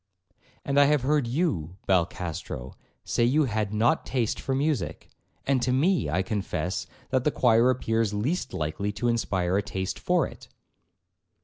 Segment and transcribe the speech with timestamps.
[0.65, 5.11] 'And I have heard you, Balcastro, say you had not taste for music;
[5.45, 9.61] and to me, I confess, that of the choir appears least likely to inspire a
[9.61, 10.47] taste for it.'